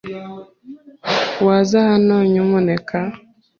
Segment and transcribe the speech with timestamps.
[1.45, 2.97] Waza hano, nyamuneka?